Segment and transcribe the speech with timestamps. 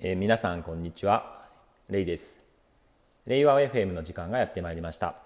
[0.00, 1.42] えー、皆さんこんにちは。
[1.90, 2.40] レイです。
[3.26, 5.16] レイワ FM の時間がやってまいりました。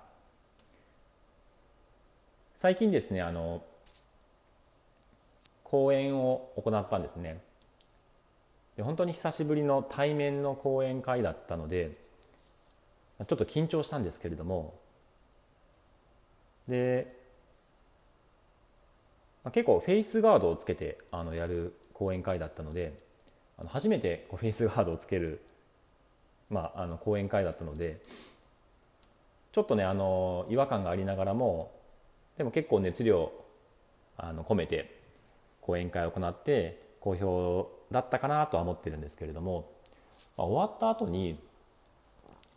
[2.57, 3.63] 最近ですねあの
[5.63, 7.43] 講演を行ったんですね。
[8.79, 14.73] で本当に久しぶりの対面の講演会だったのでちょっと緊張したんですけれども
[16.67, 17.15] で
[19.53, 23.12] 結構フェイスガードをつけてあのやる講演会だったので
[23.63, 25.41] あの初めてこうフェイスガードをつける、
[26.51, 28.01] まあ、あの講演会だったので
[29.53, 31.71] ちょっとねあの違和感がありながらも
[32.37, 33.31] でも結構熱量
[34.17, 34.99] あの込めて
[35.61, 39.65] 講演会を行って好評だったかなとは思ってるんですけれども、
[40.37, 41.39] まあ、終わった後に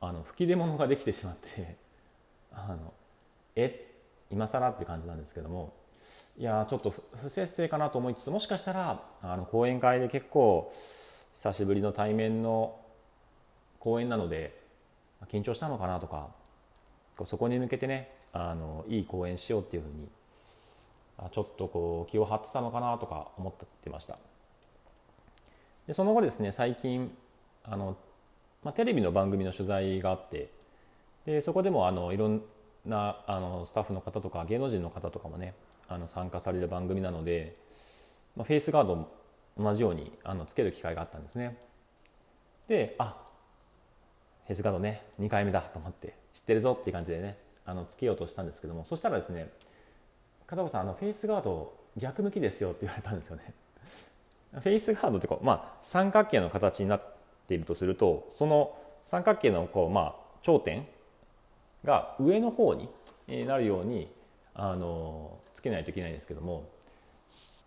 [0.01, 1.75] あの吹き出物ができてしまって
[2.51, 2.93] あの
[3.55, 3.91] え
[4.31, 5.71] 今更って感じなんですけども
[6.37, 10.73] いやちょっと不節制かなと思いつつもしかしたらあの講演会で結構
[11.35, 12.77] 久しぶりの対面の
[13.79, 14.59] 講演なので
[15.31, 16.27] 緊張したのかなとか
[17.25, 20.09] そこに向けてねあのいい講演しようっていうふうに
[21.31, 23.53] ちょっとこう気を張ってたのかなとか思っ
[23.83, 24.17] てました。
[25.87, 27.15] でその後ですね最近
[27.63, 27.95] あの、
[28.63, 30.49] まあ、テレビの番組の取材があって
[31.25, 32.41] でそこでもあのいろん
[32.85, 35.53] なあのスタッフの方とか芸能人の方とかもね
[35.87, 37.55] あの参加される番組なので、
[38.35, 39.11] まあ、フェイスガードも
[39.57, 41.57] 同じようにあのつける機会があったんですね。
[42.67, 43.15] であ
[44.45, 49.49] フェイスガードね2回目だと思って知ってるぞっていう感じでねあのつけようとしたんですけどもそしたらですね
[50.47, 53.53] 片岡さんあのフェイスガード逆向きですよって言われたんですよね。
[54.53, 57.01] フェイスガードってこう、まあ、三角形の形になっ
[57.47, 60.87] ているとするとその三角形のこう、まあ、頂点
[61.83, 62.89] が上の方に
[63.45, 64.11] なるように
[64.53, 66.69] あのけないといけないんですけども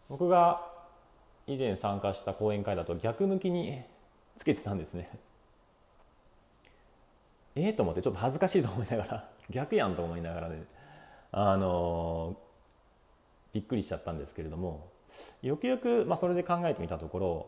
[0.09, 0.67] 僕が
[1.47, 3.81] 以前参加した講演会だと逆向きに
[4.37, 5.11] つけてたんですね。
[7.57, 10.63] ええー、と思ってちょっと恥ずかしいと思いながら逆やんと思いながらね
[11.33, 12.37] あの
[13.53, 14.91] びっくりしちゃったんですけれども
[15.43, 17.47] よくよく、まあ、それで考えてみたところ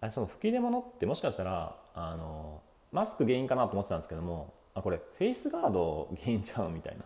[0.00, 7.04] あその吹き出物ってもしかしたらあのマスク原因かなと思ってたんですけどもあこれフェイスガード原因ちゃうみたいな。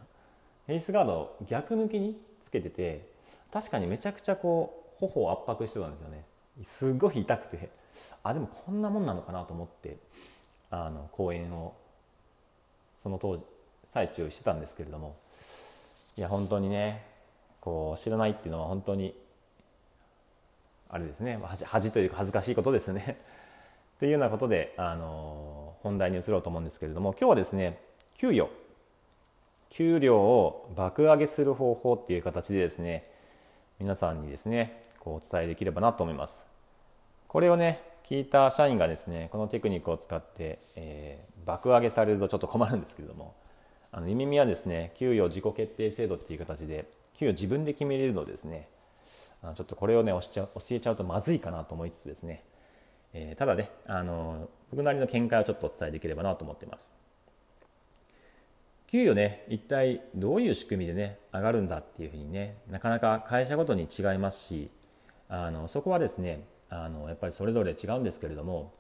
[0.66, 3.06] フェイスガード逆向きにつけてて
[3.52, 6.24] 確かにめちゃくちゃこう頬を圧迫してたんですよね。
[6.64, 7.68] すごい痛くて。
[8.22, 9.96] あでもこんなもんなのかなと思って
[10.70, 11.74] あの講演を
[12.98, 13.44] その当時
[13.92, 15.16] 最中してたんですけれども。
[16.16, 17.06] いや本当にね
[17.60, 19.14] こう知らないっていうのは本当に
[20.90, 21.38] あれですね。
[21.64, 23.16] 恥というか恥ずかしいことですね。
[23.98, 27.12] というようなことであの本題に移ろうと思うんですけれども。
[27.12, 27.78] 今日はですね
[28.16, 28.61] 給与。
[29.72, 33.10] 給料を爆上げする方法っていう形でですね
[33.80, 36.46] 皆さんにですねこうお伝えできればなと思います。
[37.26, 43.34] これをね聞いた社員がですねこのテクニックを使って、えー、爆上げされるとちょっと困るんですけれども
[43.92, 46.84] あの耳はですね給与自己決定制度っていう形で
[47.16, 48.68] 給与自分で決めれるのでですね
[49.42, 50.20] ちょっとこれをね教
[50.70, 52.44] えちゃうとまずいかなと思いつつですね、
[53.14, 57.01] えー、ただねあの僕なりの見解をちょっとお伝えできればなと思ってます。
[58.92, 64.70] 給与ね一体どういう仕組みでね上がるんだっていうふうにねなかなか会社ごとに違いますし
[65.30, 68.74] あのそこはですねあのやっぱりそれぞれ違うんですけれども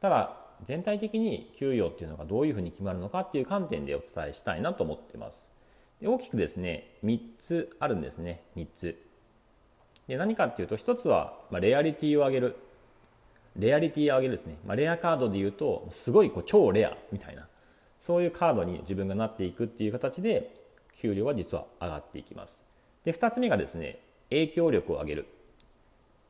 [0.00, 5.50] ただ全体的に給与っていうのがどういうふうに決まるのかっていう観点でお伝えしたいなと思ってます。
[6.02, 8.98] 大きくですね3つあるんですね3つ。
[10.08, 12.56] で何かっていうと1つは、まあ、レアリティを上げる。
[13.56, 17.46] レアリティを上げるですね、まあ、レアカードで言うとすごいこう超レアみたいな。
[18.02, 20.52] そういうカードに自分がなっていくっていう形で
[21.00, 22.64] 給料は実は上がっていきます。
[23.04, 25.26] で2つ目がですね影響力を上げる。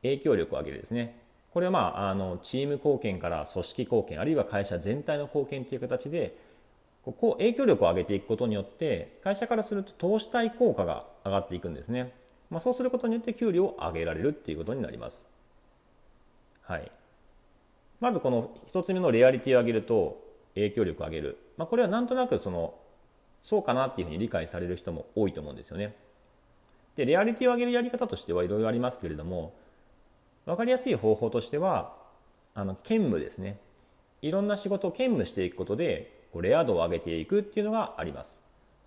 [0.03, 1.19] 影響力を上げるですね。
[1.51, 6.37] これはまああのチーム貢献から組織貢献あるいは会社全体の貢献という形で
[7.03, 12.13] こう影響力を上げていくことによって会社からすると投資対効果が上がっていくんですね、
[12.51, 15.25] まあ、そうすることによって給料を上げられるっていうことになります。
[16.61, 16.91] はい。
[17.99, 20.21] まずこの1つ目のレアリティを上げると
[20.55, 22.73] 影響力を上げる、まあ、これはなんとなくその
[23.41, 25.95] そうかなっていうふうに理解される人も多いと思うんですよね。
[26.95, 29.53] でレアリティを上げるやり方としてはいろいろありますけれども
[30.45, 31.95] 分かりやすい方法としては
[32.53, 33.57] あの兼務ですね
[34.21, 38.41] いろんな仕事を兼務していくことでこうレア度を上げていくっていうのがあります。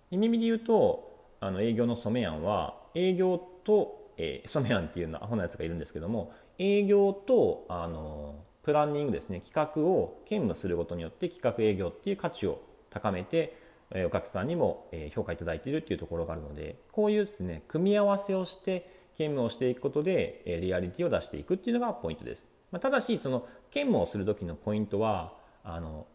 [0.09, 8.35] 耳で言うとあの営業の染谷は営業と、えー、染谷っていうのはアホなやつがいるんですけども営業とあの
[8.67, 9.39] プランニングですね。
[9.39, 13.57] 企画を兼務することによって企画営業っていう価値を高めて
[14.05, 22.49] お客さんにも評価いただいているっていうところがあるのでこういうですね組み合わせをして兼務をしていくことでリアリティを出していくっていうのがポイントです。
[22.69, 25.31] ま、ただしその兼務をする時のポイントは
[25.63, 26.05] あの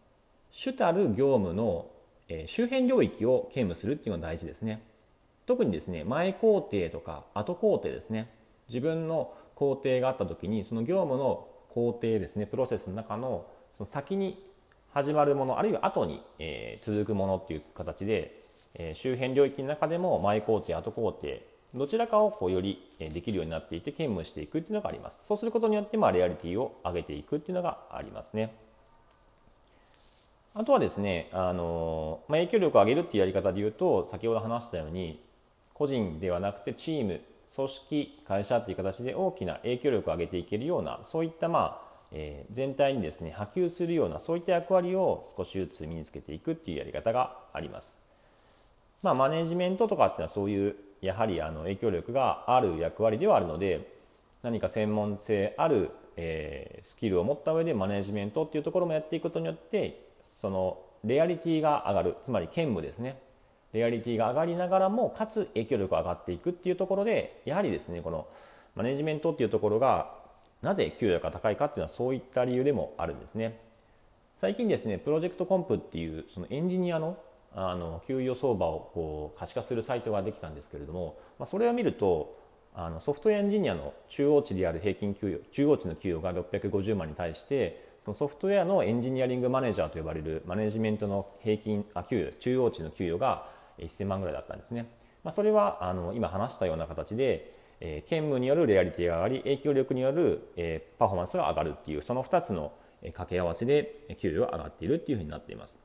[0.50, 1.87] 主たる業務の、
[2.44, 4.82] 周辺領域を兼務するっていうのが大事ですね。
[5.46, 8.28] 特にですね前工程とか後工程ですね。
[8.69, 13.47] 自分の工程があった時にその業務の工程ですねプロセスの中の
[13.77, 14.43] その先に
[14.93, 18.35] 始まるものあるいは後に、えー、続くものっていう形で、
[18.79, 25.25] えー、周辺領域の中でも前工程後工程どちらかをこうよりできるようになっていて兼務していくっていうのがあります。
[25.25, 28.55] そうすることによってまあレアリティを上げていくっていうのがありますね。
[30.55, 35.19] あとはですねあの、まあ、影響力を上げるっていうやり方で言うと先ほど話したように
[35.73, 37.23] 個人ではなくてチーム
[37.54, 48.00] 組織会社っていう形で大きな影響力を上げていけるようなそういったまあ、えー、全体にですね波及するようなそういった役割を少しずつ身につけていくっていうやり方があります。
[49.02, 53.88] まあ、マネジメントとかっていうのはそういうやはりあの影響力がある役割ではあるので
[54.43, 60.00] 何か専門性ある、えー、スキルを持った上でマネジメントっていうところもやっていくことによって
[60.40, 63.20] そのレアリティが上がるつまり兼務ですね
[63.73, 68.27] レアリティが上がりながらもかつ影響力が上がっていくっていうところでやはりですねこの
[68.75, 70.15] マネジメントっていうところが
[70.63, 73.59] なぜ給与が高いかっていうのはそういった理由でもあるんですね。
[74.37, 77.17] 最近ですねプロジェクトコンプっていうそのエンジニアの
[77.55, 82.39] あの給与相場をこう可視化するサイトができたんですけれども、まあ、それを見ると
[82.75, 93.47] あのソフトウェアエンジニアの中央値である平均給与中央値の給与が650万に対してそのソフトウェアのエンジニアリングマネージャーと呼ばれるマネジメントの平均あ給与中央値の給与が
[93.84, 94.87] 1000万ぐらいだったんですね。
[95.25, 105.79] まあ、それはあの今話したような形で、えー、兼務によるレアリティが上がり影響力による、えー、パフォーマンスが上がるっていうその2つの掛け合わせで給与が上がっているっていうふうになっています。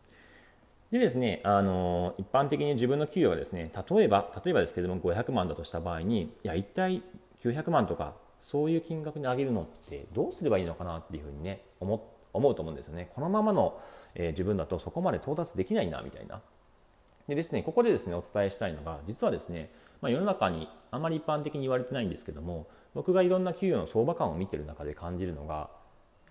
[0.91, 7.01] でですね、あの一般的に自分の給与がですね例えば例えばですけども500万だとした場合にいや一体
[7.43, 12.01] 900万とかそういう金額に上げるのってどうすればいいのかなっていうふうにね思
[12.31, 13.81] 思うと思うんですよねこのままの、
[14.15, 16.39] えー、自分だとそこまで到達できないなみたいな
[17.27, 19.69] でですねここでですねお伝えしたいのが実はですね、
[20.01, 25.69] まあ、世の中にあまり一般的に言われてないんですけども僕がいろんな給与の相場感を見てる中で感じるのが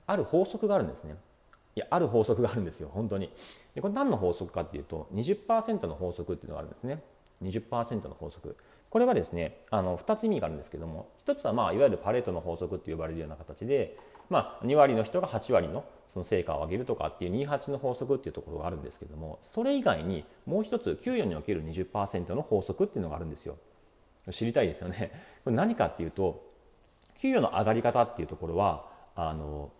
[0.07, 1.17] ある法則があるんですね。
[1.75, 3.31] いやある法則があるんですよ本当に。
[3.75, 7.03] でこれ何の法則かっていうと20%の法則っていうのがあるんですね。
[7.43, 8.57] 20%の法則。
[8.91, 13.97] これはですねあの2つ意味があるんですけども1つはまあいわゆるパレートの法則って呼ばれるような形で、
[14.31, 23.57] まあ、2割の人が8割のその成果を上げるとかっていう28の法則っていうところがあるんですけどもそれ以外にもう1つ給与における20%の法則っていうのがあるんですよ。
[24.31, 25.11] 知りたいですよね。
[25.45, 26.41] これ何かっていうと
[27.19, 29.71] 給与の上がり方っていうところはあの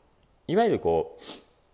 [0.47, 1.23] いわゆるこう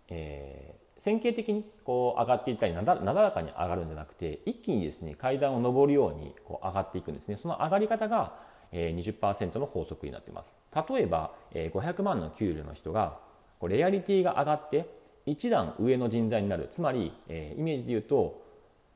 [0.09, 7.35] えー、線形的にこう上がっていったりなだなだらかに上がるんじゃなくて一気にですね階段を上るようにこう上がっていくんですね。
[7.35, 8.39] その上がり方が、
[8.71, 10.55] えー、20%の法則になっています。
[10.89, 13.19] 例えば、えー、500万の給料の人が
[13.59, 14.87] こうレアリティが上がって
[15.27, 16.69] 1段上の人材になる。
[16.71, 18.39] つまり、えー、イメージで言うと、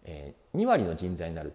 [0.06, 1.52] えー、2割の人材になる。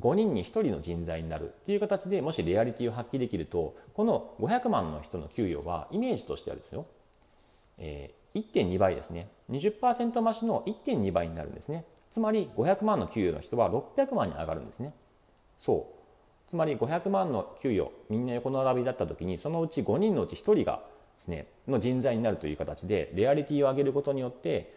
[0.00, 1.50] 5人に1人の人材になる。
[1.50, 6.86] っていう形でもしレアリティを発揮できるとこの500万の人の給与はイメージとしてはですよ、
[7.78, 9.28] えー、1.2倍ですね。
[9.50, 11.84] 20%増しの1.2倍になるんですね。
[12.10, 14.92] つまり500万の給与の人は600万に上がるんですね。
[15.58, 16.02] そう。
[16.48, 20.82] つまり500万の給与みんな横並びだった時にそのうち5人のうち1人が
[21.16, 24.74] ですねの人材になるという形でレアリティを上げることによって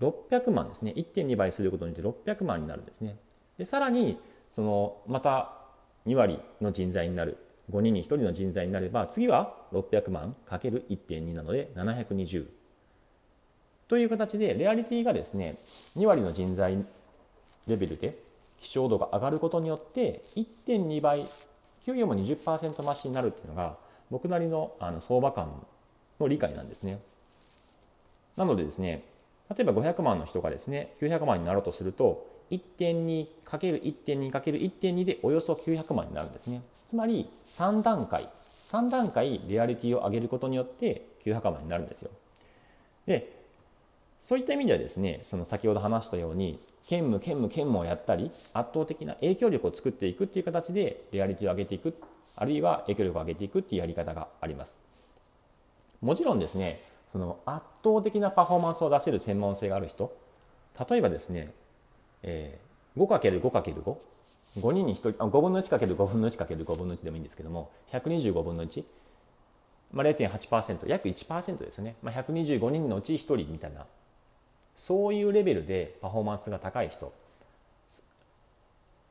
[0.00, 0.92] 600万ですね。
[0.96, 3.16] 1.2倍することによって600万になるんですね。
[3.58, 4.18] でさらに
[4.54, 5.52] そのまた
[6.06, 7.36] 2割の人材になる。
[7.70, 12.46] 5人に1人の人材になれば次は600万 ×1.2 なので720
[13.88, 15.54] という形でレアリティがですね
[15.96, 16.84] 2割の人材
[17.66, 18.16] レベルで
[18.60, 21.22] 希少度が上がることによって1.2倍
[21.84, 23.76] 給与も20%増しになるっていうのが
[24.10, 25.52] 僕なりのあの相場感
[26.20, 26.98] の理解なんですね。
[28.36, 29.02] なのでですね
[29.50, 36.62] 例えば500万の人がですね900万になろうとすると 1.2×1.2×1.2 でおよそ900万になるんですね。
[36.88, 42.10] つまり3段階、3段階リアリティを上げることによって900万になるんですよ。
[43.06, 43.36] で、
[44.20, 51.94] そういった意味ではですね、その先ほど話したように、兼務、兼務、兼務をやったり、圧倒的な影響力を作っていくっていう形でリアリティを上げていく、
[52.36, 54.78] あるいは影響力を上げていくっていうやり方があります。
[56.00, 60.14] もちろんですね、その圧倒的なパフォーマンスを出せる専門性がある人、
[60.88, 61.52] 例えばですね、
[62.22, 63.82] えー、5×5×5
[64.60, 68.84] 5人に1人あ5分の 1×5 分の 1×5 分の1でもいいんですけども125分の1、
[69.92, 73.84] まあ、0.8%約1%ですね、まあ、125人のうち1人みたいな。
[74.78, 77.12] そういうレベルでパフォーマンスが高い人、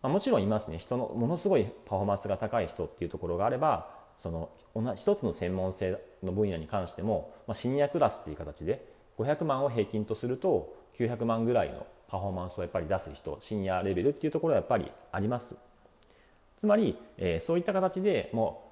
[0.01, 0.77] まあ、もちろんいますね。
[0.77, 4.49] 人のものすごいパフォーマンスが高い人っていうところがあればその
[4.95, 8.81] 一つの専門性の分野に関しても、まあ、シニアクラスっていう形で
[9.19, 15.57] 500万を平均とすると900万ぐらいのパフォーマンスをやっぱり出す人シニアレベルっていうところはやっぱりあります。
[16.57, 18.63] つまり、えー、そういった形でも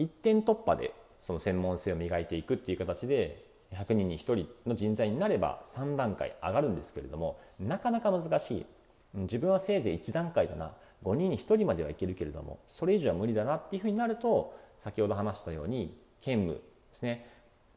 [0.00, 3.38] う一点突破でその専門性を磨いていくっていう形で
[3.72, 8.66] 100人に1人の人材になれば3段階上がるんですけれどもなかなか難しい。
[9.14, 10.72] 自分はせいぜい1段階だな。
[11.04, 16.60] 5人に1人まではいけるけれどもそれ以上は無理だなっていうふうになると先ほど話したように兼務で
[16.92, 17.28] すね。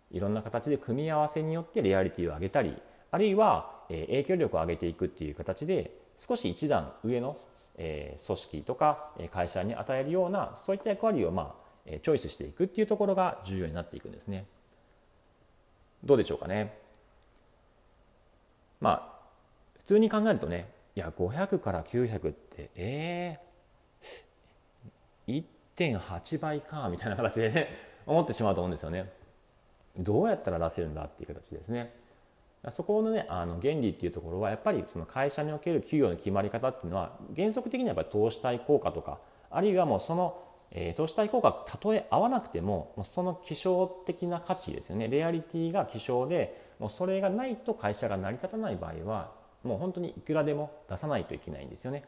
[0.09, 2.73] いろんな形で組み合わせによってレアリティを上げたり
[3.11, 7.35] あるいは、え影響力を上げていくっていう形で少し一段上の、
[7.77, 14.45] え組織とか会社に与えるようなそういった役割を、まあえ、チョイスしていくっていうところが重要になっていくんですね。
[16.03, 16.77] どうでしょうかね。
[18.79, 19.17] まあ
[19.79, 25.43] 普通に考えるとねいや500から900ってえー、
[25.77, 27.69] 1.8倍かみたいな形で
[28.05, 29.11] 思ってしまうと思うんですよね。
[29.97, 31.93] どうやったら出せるんだっていう形ですね。
[32.71, 39.19] そこのねあの原理っていうところはやっぱりその会社における給与の決まり方っていうのは原則的にはやっぱり投資対効果とか
[39.49, 40.35] あるいはもうその、
[40.73, 49.31] えー、投資対効果たとえ合わなくてもその希少的な価値ですよねレアリティが希少でもうそれがないと会社が成り立たない場合は
[49.63, 52.03] もう本当にいくらでも出さないといけないんですよね。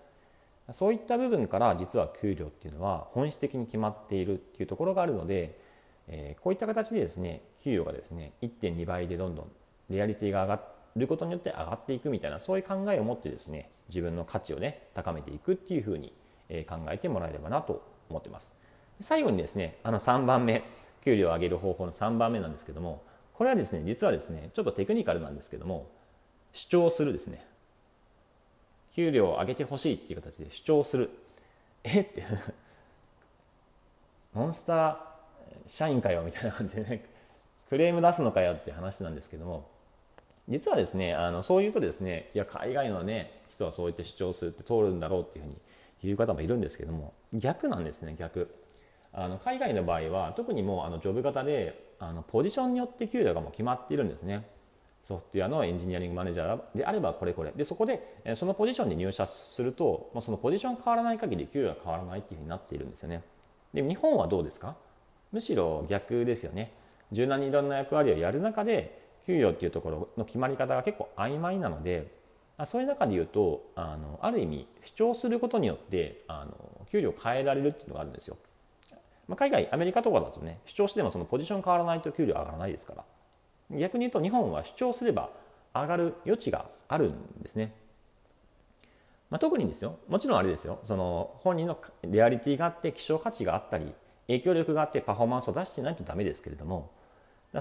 [0.71, 5.57] そういった部分から実は給料っていうのは本質的に決まっているっていうところがあるので、
[6.07, 9.51] えー、こういった形でですね給与がですね1.2倍でどんどん
[9.89, 10.61] リアリティが上が
[10.95, 16.11] ることによって上がっていくみたいなそういう考えを持ってですね自分の価値をね高めていくっていうふうに
[16.67, 18.53] 考えてもらえればなと思ってます。
[18.99, 20.61] 最後にですねあの3番目
[21.03, 23.01] 給料を上げる方法の3番目なんですけども
[23.33, 25.87] これはですね実はですねちょっとテクニカルなんですけども
[26.51, 27.45] 主張するですね。
[28.95, 31.09] 給料を上げてほしいっていう形で主張する。
[31.83, 32.01] え？
[32.01, 32.23] って。
[34.33, 34.97] モンスター
[35.67, 37.05] 社員かよみたいな感じでね。
[37.69, 39.69] クレーム出すのかよって話なんですけども
[40.49, 45.55] 実はですねあのそう言うとですねいや海外のね人はそう言って主張するって通るんだろうっていうふうに
[46.03, 48.49] 言う方もいるんですけども逆なんですね逆。
[49.11, 54.41] あの海外の場合は特にもうあのジョブ型であのポジションによって給料がもう決まっているんですね。
[55.03, 57.51] ソフトウェアのエンジニアリングマネージャーであればこれこれ。
[57.51, 63.23] でそこでそのポジションに入社するとまあそのポジション変わらない限り給料が変わらないっていうふうになっているんですよね。
[63.73, 64.75] で日本はどうですか？
[65.31, 66.71] むしろ逆ですよね。
[67.11, 72.11] 柔軟にいろんな役割をやる中で給与っていうところの決まり方が結構曖昧なので
[72.65, 78.37] そういう中で言うとあのある意味主張することによってあの給料を変えられるっていうのがあるんですよ。
[79.27, 85.29] まあ、海外アメリカとかだとね主張してもそのポジション変わらないと給料上がらないですから逆に言うと日本は主張すれば
[85.75, 87.75] 上がる余地があるんですね。
[89.29, 93.93] まあ、特にですよもちろんあれですよその本人のリアリティがあって希少価値があったり
[94.25, 96.89] 影響力があってパフォーマンスを出してないとダメですけれども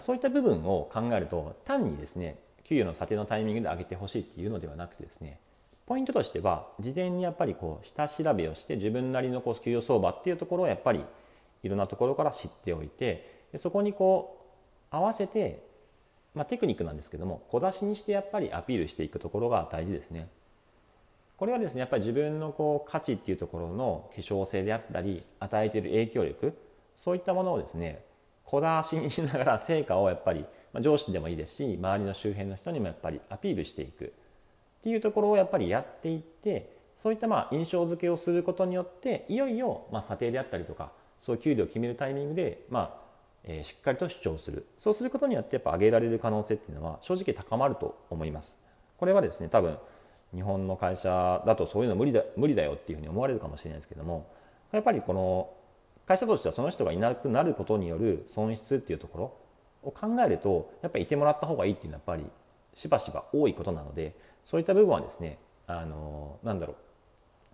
[0.00, 5.38] そういった部分を考えると単にですね給与の査定のタイミングで上げてほしいっていうのではなくてですね
[5.87, 11.02] ポイントとしては事前にやっぱりこう下調べをして自分なりのこう給与相場っていうところをやっぱり
[11.62, 14.37] いろんなところから知っておいてでそこにこ
[14.92, 15.62] う合わせて、
[16.35, 20.28] まあ、テクニックなんですけども小出しにしてやっぱりアピールしていくところが大事ですね。
[21.38, 26.59] これはですねやっぱり自分のこう価値っていうところの希少性であったり与えている影響力
[26.97, 28.02] そういったものをですね
[28.49, 34.11] 小出しにしながら成果をやっぱり、ま、上司でもいいですし周りの周辺の人にもやっぱりアピールしていくっ
[34.83, 36.67] ていうところをやっぱりやっていって
[37.02, 43.09] そういったまあ印象付けをすることによっていよいよま査定であったりとかそういう給料を決めるタイミングでまあ
[43.45, 44.67] え、しっかりと主張する。
[44.76, 48.59] そうすることによってやっぱ上げられる可能性っていうのは正直高まると思います。
[48.99, 49.78] これはですね多分
[50.35, 54.26] 日本の会社だとそういうの無理だ無理だよっていうふうに思われるかもしれないですけども
[54.73, 55.50] やっぱりこの
[56.09, 59.37] 会社としてはその人がいなくなることによる損失っていうところ
[59.83, 62.31] を考えるとやっぱりいてもらった方がいいっていうのはやっぱり
[62.75, 64.12] しばしば多いことなので
[64.47, 66.77] そういった部分はですねあのなんだろ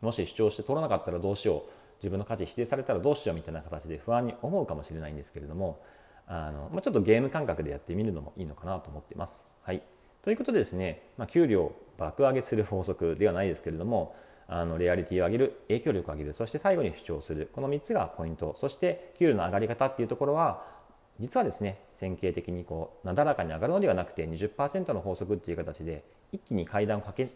[0.02, 5.80] うもし主張して取らなかったらどうしよう自分の価値否定されたらどうしようみたいな形で不安に思うかもしれないんですけれども
[6.28, 9.58] あの、まあ、ちょっとゲーム感覚でやってみるのもいいのかなと思ってます。
[9.62, 9.82] はい、
[10.22, 14.14] ということでですね、まあ、給料爆上げする法則ではないですけれども
[14.46, 20.62] あのレアリティを上げる影響力を上げるそして最後に主張するこの3つがポイントそして給料の上がり方っていうところは
[21.20, 27.34] 実はですね線形的にこうなだらかに上がるのではなくて20%の法則っていう形で一気に階段を駆け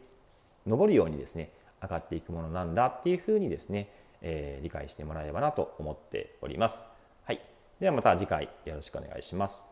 [0.69, 1.50] 上るようにですね
[1.83, 6.87] 上がっていくものなんだっていうふうにですね、えー、理解してもらえればなと思っております。
[7.25, 7.41] はい、
[7.79, 9.68] ではまた次回よろしくお願いします。